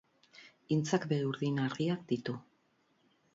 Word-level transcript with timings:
Intzak 0.75 1.05
begi 1.11 1.27
urdin 1.33 1.59
argiak 1.67 2.01
ditu 2.13 2.37